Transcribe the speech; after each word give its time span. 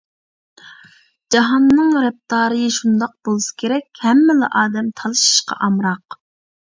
جاھاننىڭ 1.35 1.91
رەپتارى 2.05 2.63
شۇنداق 2.77 3.13
بولسا 3.29 3.55
كېرەك، 3.65 4.03
ھەممىلا 4.07 4.53
ئادەم 4.63 4.93
تالىشىشقا 5.03 5.59
ئامراق. 5.67 6.19